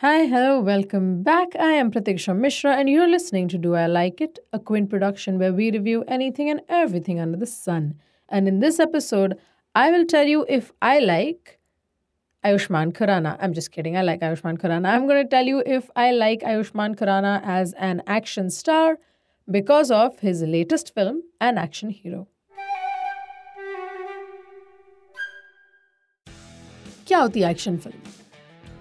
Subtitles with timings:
[0.00, 1.56] Hi, hello, welcome back.
[1.58, 5.38] I am Pratiksha Mishra, and you're listening to Do I Like It, a Quint production
[5.38, 7.94] where we review anything and everything under the sun.
[8.28, 9.38] And in this episode,
[9.74, 11.58] I will tell you if I like
[12.44, 13.38] Ayushmann Khurrana.
[13.40, 14.86] I'm just kidding, I like Ayushmann Khurrana.
[14.86, 18.98] I'm going to tell you if I like Ayushmann Khurrana as an action star
[19.50, 22.26] because of his latest film, An Action Hero.
[27.06, 28.15] क्या होती action film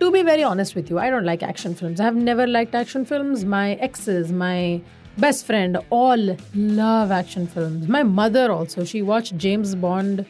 [0.00, 2.00] to be very honest with you, I don't like action films.
[2.00, 3.44] I have never liked action films.
[3.44, 4.80] My exes, my
[5.18, 7.86] best friend, all love action films.
[7.86, 10.24] My mother also, she watched James Bond.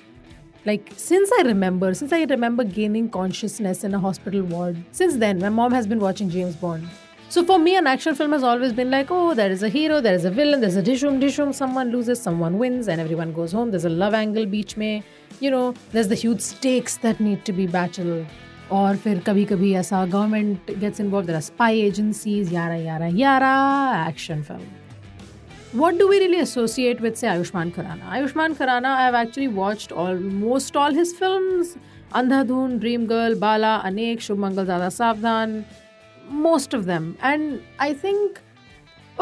[0.66, 5.38] Like, since I remember, since I remember gaining consciousness in a hospital ward, since then,
[5.38, 6.86] my mom has been watching James Bond.
[7.28, 10.00] So for me, an action film has always been like, oh, there is a hero,
[10.00, 13.52] there is a villain, there's a dishroom, dishroom, someone loses, someone wins, and everyone goes
[13.52, 13.70] home.
[13.70, 15.04] There's a love angle beach may,
[15.38, 18.26] You know, there's the huge stakes that need to be battled.
[18.72, 25.78] और फिर कभी कभी ऐसा government gets involve spy agencies यारा यारा यारा action film
[25.80, 29.92] what do we really associate with say Ayushmann Khurrana Ayushmann Khurrana I have actually watched
[29.92, 31.64] almost all his film
[32.14, 35.64] Andhadhun Dream Girl Bala Anek Shubh Mangal Zyada Saavdhan
[36.32, 38.38] most of them and I think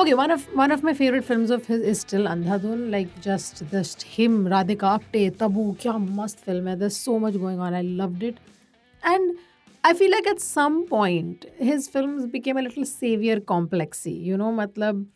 [0.01, 2.91] okay one of one of my favourite film of his is still Andhadhun.
[2.91, 7.61] Like just just him Radhika Apte Tabu क्या मस्त film है There's so much going
[7.61, 7.75] on.
[7.75, 8.58] I loved.
[9.11, 9.39] And
[9.85, 14.51] I feel like at some point his films became a little savior complexy, you know,
[14.53, 15.07] matlab.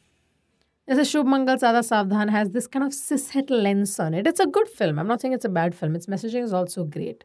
[0.89, 4.27] As Shubh Mangal Zyada Saavdhan has this kind of cishet lens on it.
[4.27, 4.99] It's a good film.
[4.99, 5.95] I'm not saying it's a bad film.
[5.95, 7.25] Its messaging is also great.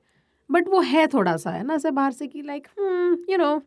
[0.49, 2.67] But वो है थोड़ा सा है ना ऐसे बाहर से कि like
[3.27, 3.61] you know,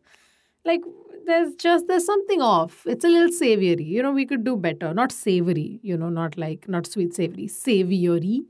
[0.65, 0.81] like
[1.25, 4.93] there's just there's something off it's a little savory you know we could do better
[4.93, 8.43] not savory you know not like not sweet savory savory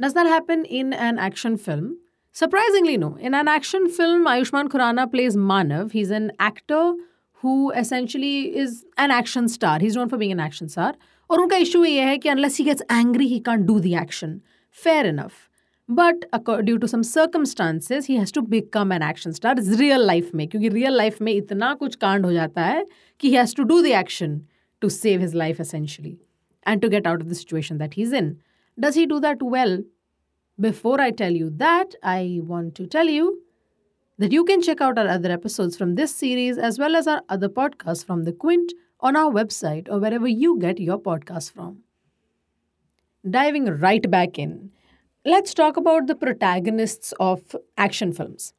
[0.00, 1.96] does that happen in an action film
[2.36, 3.16] Surprisingly, no.
[3.16, 5.92] In an action film, Ayushmann Khurrana plays Manav.
[5.92, 6.94] He's an actor
[7.42, 9.78] who essentially is an action star.
[9.78, 10.94] He's known for being an action star.
[11.30, 14.40] और उनका issue ये है कि unless he gets angry he can't do the action
[14.76, 15.32] fair enough
[15.88, 16.24] but
[16.64, 20.68] due to some circumstances he has to become an action star real life में क्योंकि
[20.68, 22.84] real life में इतना कुछ कांड हो जाता है
[23.20, 24.40] कि he has to do the action
[24.82, 26.16] to save his life essentially
[26.66, 28.36] and to get out of the situation that he is in
[28.78, 29.82] does he do that well
[30.60, 33.42] before I tell you that, I want to tell you
[34.18, 37.22] that you can check out our other episodes from this series as well as our
[37.28, 41.78] other podcasts from The Quint on our website or wherever you get your podcasts from.
[43.28, 44.70] Diving right back in,
[45.24, 48.52] let's talk about the protagonists of action films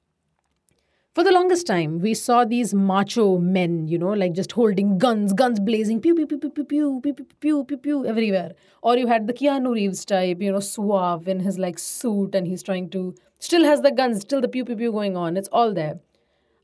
[1.14, 5.32] for the longest time, we saw these macho men, you know, like just holding guns,
[5.32, 8.54] guns blazing, pew, pew, pew, pew, pew, pew, pew, pew, pew, pew, pew, everywhere.
[8.82, 12.48] Or you had the Keanu Reeves type, you know, suave in his like suit and
[12.48, 15.38] he's trying to, still has the guns, still the pew, pew, pew going on.
[15.38, 16.00] It's all there.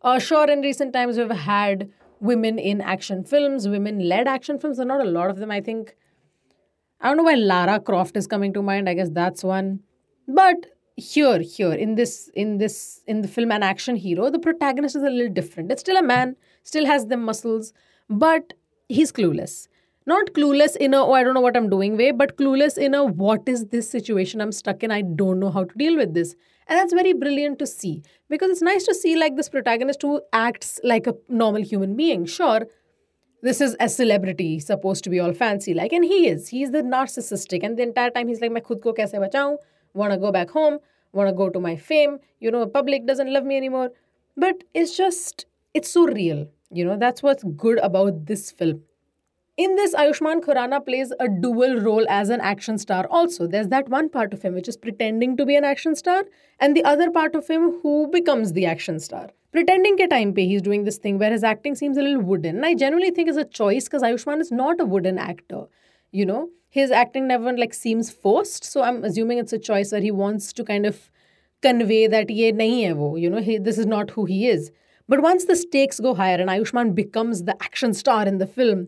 [0.01, 4.77] Uh, sure, in recent times, we've had women in action films, women led action films.
[4.77, 5.95] There are not a lot of them, I think.
[6.99, 8.89] I don't know why Lara Croft is coming to mind.
[8.89, 9.81] I guess that's one.
[10.27, 10.65] But
[10.98, 15.02] here here in this in this in the film an action hero the protagonist is
[15.02, 17.72] a little different it's still a man still has the muscles
[18.08, 18.52] but
[18.88, 19.66] he's clueless
[20.06, 22.94] not clueless in a oh i don't know what i'm doing way but clueless in
[22.94, 26.14] a what is this situation i'm stuck in i don't know how to deal with
[26.14, 26.36] this
[26.68, 30.20] and that's very brilliant to see because it's nice to see like this protagonist who
[30.32, 32.66] acts like a normal human being sure
[33.42, 36.82] this is a celebrity supposed to be all fancy like and he is he's the
[36.82, 39.56] narcissistic and the entire time he's like मैं खुद को कैसे बचाऊं
[39.93, 40.79] want to go back home,
[41.11, 43.91] want to go to my fame, you know, public doesn't love me anymore.
[44.37, 46.47] But it's just, it's so real.
[46.71, 48.81] You know, that's what's good about this film.
[49.57, 53.45] In this, Ayushmann Khurrana plays a dual role as an action star also.
[53.45, 56.23] There's that one part of him which is pretending to be an action star,
[56.61, 59.31] and the other part of him who becomes the action star.
[59.51, 62.55] Pretending ke time pe he's doing this thing where his acting seems a little wooden.
[62.55, 65.63] And I genuinely think it's a choice because Ayushmann is not a wooden actor
[66.11, 68.63] you know his acting never like seems forced.
[68.63, 71.09] So i'm assuming it's a choice where he wants to kind of
[71.61, 74.71] convey that ye nahi hai wo you know he, this is not who he is.
[75.07, 78.87] But once the stakes go higher and ayushmann becomes the action star in the film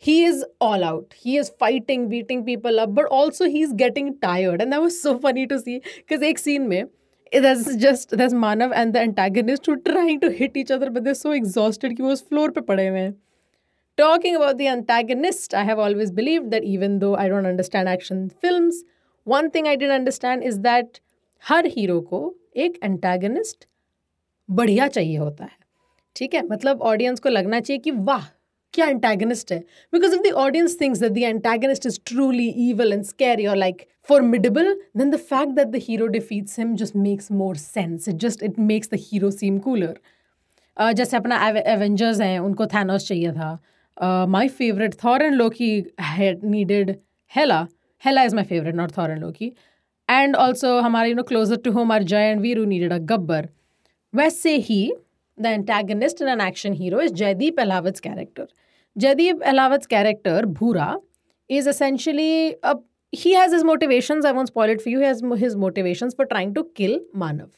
[0.00, 1.14] he is all out.
[1.18, 4.62] He is fighting beating people up but also he's getting tired.
[4.62, 6.90] And that was so funny to see because ek scene mein
[7.32, 11.14] there's just there's manav and the antagonist who trying to hit each other but they're
[11.14, 13.14] so exhausted कि वो उस floor पे पड़े
[13.98, 18.30] Talking about the antagonist, I have always believed that even though I don't understand action
[18.30, 18.84] films,
[19.26, 21.00] one thing I did understand is that
[21.44, 22.20] हर hero को
[22.56, 23.66] एक antagonist
[24.48, 25.56] बढ़िया चाहिए होता है
[26.16, 28.24] ठीक है मतलब ऑडियंस को लगना चाहिए कि वाह
[28.74, 29.58] क्या एंटागनिस्ट है
[29.92, 33.86] because if the audience thinks that the antagonist is truly evil and scary or like
[34.10, 38.44] formidable then the fact that the hero defeats him just makes more sense it just
[38.50, 39.94] it makes the hero seem cooler
[40.76, 43.58] uh, जैसे अपना Avengers हैं उनको Thanos चाहिए था
[43.98, 47.68] Uh, my favorite Thor and Loki had needed Hela.
[47.98, 49.56] Hela is my favorite, not Thor and Loki.
[50.08, 53.48] And also, हमारे you know closer to home our Jay and Viru needed a Gabbar.
[54.14, 54.90] वैसे ही
[55.36, 58.46] the antagonist and an action hero is Jaideep Ahlawat's character.
[58.98, 60.96] Jaideep Ahlawat's character Bhura
[61.48, 62.76] is essentially a
[63.10, 64.24] he has his motivations.
[64.24, 64.98] I won't spoil it for you.
[64.98, 67.50] He has his motivations for trying to kill Manav.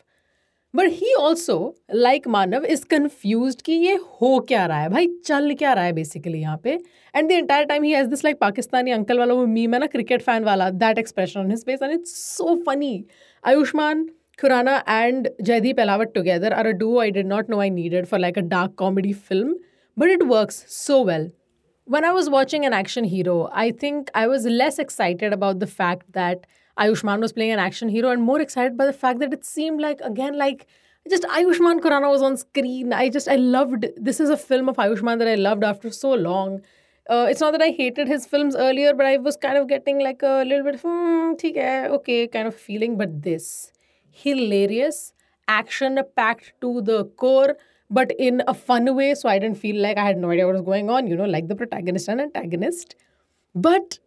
[0.75, 1.55] But he also
[1.95, 4.89] like Manav is confuse कि ये हो क्या रहा है?
[4.89, 6.79] भाई, चल क्या रहा है बेसिकली यहाँ पे?
[7.15, 9.87] And the entire time he has this like Pakistani uncle वाला वो मीम है ना
[9.87, 13.05] क्रिकेट फ़ैन वाला that expression on his face and it's so funny
[13.45, 14.05] Ayushmann
[14.41, 18.21] Khurrana and Jaideep Ahlawat together are a duo I did not know I needed for
[18.21, 19.57] like a dark comedy film
[19.97, 21.31] but it works so well
[21.89, 25.65] when I was watching an action hero I think I was less excited about the
[25.65, 26.47] fact that
[26.79, 29.81] Ayushmann was playing an action hero and more excited by the fact that it seemed
[29.81, 30.67] like, again, like
[31.09, 32.93] just Ayushmann Khurrana was on screen.
[32.93, 36.13] I just, I loved, this is a film of Ayushmann that I loved after so
[36.13, 36.61] long.
[37.09, 39.99] Uh, it's not that I hated his films earlier, but I was kind of getting
[39.99, 41.33] like a little bit, hmm,
[41.95, 42.97] okay, kind of feeling.
[42.97, 43.73] But this,
[44.11, 45.13] hilarious,
[45.49, 47.57] action packed to the core
[47.91, 49.15] but in a fun way.
[49.15, 51.25] So I didn't feel like I had no idea what was going on, you know,
[51.25, 52.95] like the protagonist and antagonist.
[53.55, 53.99] But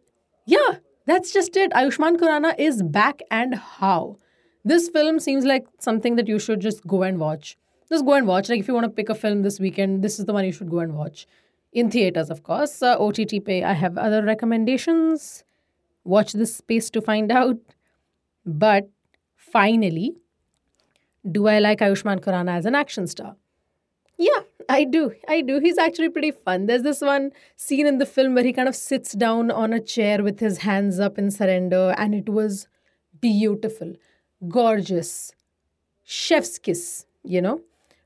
[0.45, 1.71] yeah, that's just it.
[1.71, 4.17] Ayushmann Khurrana is back and how.
[4.65, 7.57] This film seems like something that you should just go and watch.
[7.89, 8.49] Just go and watch.
[8.49, 10.53] Like if you want to pick a film this weekend, this is the one you
[10.53, 11.27] should go and watch.
[11.73, 12.81] In theaters, of course.
[12.81, 13.63] Uh, OTT pay.
[13.63, 15.43] I have other recommendations.
[16.03, 17.57] Watch this space to find out.
[18.45, 18.89] But
[19.35, 20.15] finally,
[21.29, 23.35] do I like Ayushmann Khurrana as an action star?
[24.17, 25.13] Yeah, I do.
[25.27, 25.59] I do.
[25.59, 26.65] He's actually pretty fun.
[26.65, 29.79] There's this one scene in the film where he kind of sits down on a
[29.79, 32.67] chair with his hands up in surrender, and it was
[33.21, 33.93] beautiful,
[34.47, 35.31] gorgeous,
[36.03, 37.61] chef's kiss, you know?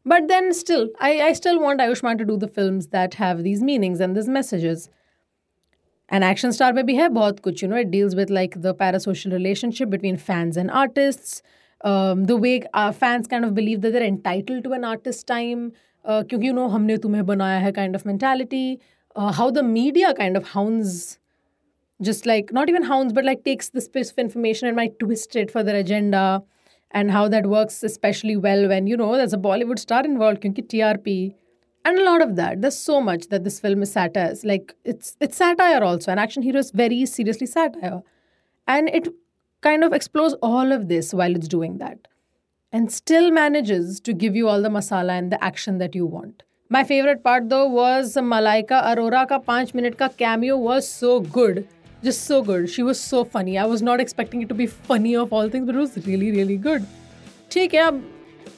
[0.06, 3.62] But then still, I, I still want Ayushmann to do the films that have these
[3.62, 4.90] meanings and these messages.
[6.10, 9.34] An action star maybe hai bahut kuch, you know, it deals with like the parasocial
[9.34, 11.42] relationship between fans and artists,
[11.82, 15.74] um, the way uh, fans kind of believe that they're entitled to an artist's time,
[16.07, 18.79] क्योंकि you know हमने तुम्हें बनाया है kind of mentality
[19.19, 21.19] how the media kind of hounds
[22.07, 25.37] just like not even hounds but like takes this piece of information and might twist
[25.43, 26.23] it for their agenda
[27.01, 30.65] and how that works especially well when you know there's a bollywood star involved kyunki
[30.73, 31.15] trp
[31.85, 35.17] and a lot of that there's so much that this film is satire like it's
[35.21, 38.03] it's satire also an action hero is very seriously satire
[38.67, 39.09] and it
[39.61, 42.09] kind of explores all of this while it's doing that
[42.73, 46.43] and still manages to give you all the masala and the action that you want.
[46.71, 51.69] My favorite part though was Malaika Arora ka 5 minute ka cameo was so good.
[52.03, 52.71] Just so good.
[52.71, 53.59] She was so funny.
[53.59, 56.33] I was not expecting it to be funny of all things, but it was really,
[56.33, 56.87] really good.
[57.51, 57.85] ठीक है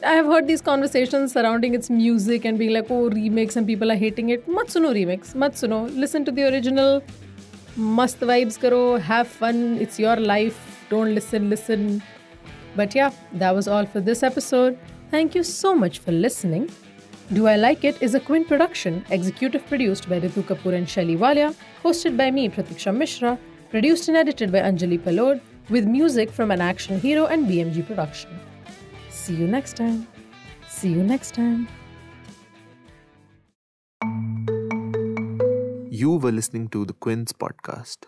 [0.04, 3.90] I have heard these conversations surrounding its music and being like, oh, remix and people
[3.90, 4.46] are hating it.
[4.46, 5.34] Mat suno remix.
[5.34, 5.78] Mat suno.
[6.04, 7.02] Listen to the original.
[7.76, 8.80] Must vibes karo.
[8.98, 9.78] Have fun.
[9.86, 10.60] It's your life.
[10.90, 11.48] Don't listen.
[11.50, 12.02] Listen.
[12.75, 14.77] But yeah, that was all for this episode.
[15.11, 16.69] Thank you so much for listening.
[17.33, 21.15] Do I Like It is a Quint production, executive produced by Ritu Kapoor and Shelly
[21.15, 23.37] Walia, hosted by me, Pratiksha Mishra,
[23.69, 28.31] produced and edited by Anjali Palod, with music from An Action Hero and BMG Production.
[29.09, 30.07] See you next time.
[30.67, 31.67] See you next time.
[35.91, 38.05] You were listening to the Quint's podcast.